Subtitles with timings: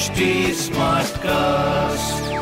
[0.00, 0.26] HD
[1.18, 2.32] cast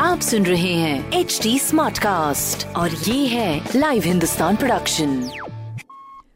[0.00, 5.12] आप सुन रहे हैं एच डी स्मार्ट कास्ट और ये है लाइव हिंदुस्तान प्रोडक्शन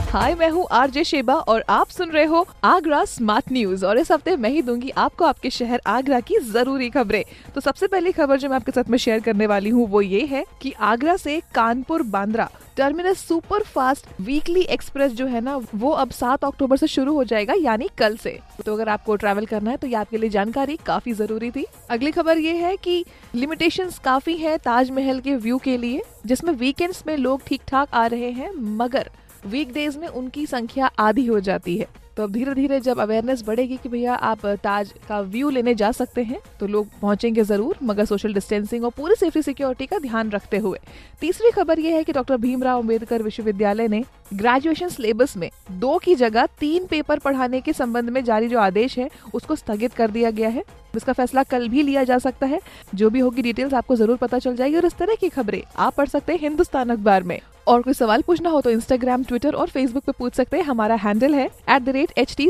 [0.00, 4.12] हाय मैं हूँ आरजे शेबा और आप सुन रहे हो आगरा स्मार्ट न्यूज़ और इस
[4.12, 8.38] हफ़्ते मैं ही दूँगी आपको आपके शहर आगरा की ज़रूरी खबरें। तो सबसे पहली खबर
[8.38, 11.40] जो मैं आपके साथ में शेयर करने वाली हूँ वो ये है कि आगरा से
[11.54, 16.86] Kanpur Bandra terminus super fast weekly express जो है ना, वो अब सात अक्टूबर से
[16.86, 20.18] शुरू हो जाएगा, यानी कल से। तो अगर आपको ट्रैवल करना है तो ये आपके
[20.18, 25.36] लिए जानकारी काफ़ी ज़रूरी थी। अगली खबर ये है कि लिमिटेशन काफ़ी है ताजमहल के
[25.36, 29.10] व्यू के लिए, जिसमें वीकेंड्स में लोग ठीक ठाक आ रहे हैं, मगर
[29.46, 31.86] वीकडेज में उनकी संख्या आधी हो जाती है।
[32.16, 35.90] तो अब धीरे धीरे जब अवेयरनेस बढ़ेगी कि भैया आप ताज का व्यू लेने जा
[35.92, 40.30] सकते हैं तो लोग पहुँचेंगे ज़रूर, मगर सोशल डिस्टेंसिंग और पूरी सेफ्टी सिक्योरिटी का ध्यान
[40.30, 40.78] रखते हुए।
[41.20, 44.02] तीसरी खबर यह है कि डॉक्टर भीमराव अंबेडकर विश्वविद्यालय ने
[44.34, 48.98] ग्रेजुएशन सिलेबस में दो की जगह तीन पेपर पढ़ाने के संबंध में जारी जो आदेश
[48.98, 50.64] है, उसको स्थगित कर दिया गया है।
[50.96, 52.60] इसका फैसला कल भी लिया जा सकता है।
[52.94, 55.94] जो भी होगी डिटेल्स आपको ज़रूर पता चल जाएगी और इस तरह की खबरें आप
[55.94, 59.68] पढ़ सकते हैं हिंदुस्तान अखबार में। और कोई सवाल पूछना हो तो इंस्टाग्राम ट्विटर और
[59.68, 62.48] फेसबुक पे पूछ सकते हैं। हमारा हैंडल है at the rate H T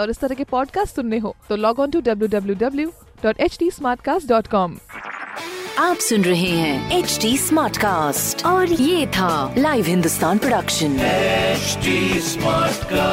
[0.00, 3.40] और इस तरह के पॉडकास्ट सुनने हो तो log on to W W W dot
[3.40, 3.70] H T
[4.26, 4.78] dot com
[5.78, 12.76] आप सुन रहे हैं एच टी स्मार्ट कास्ट और ये था live Hindustan production smart
[12.76, 13.05] Smartcast.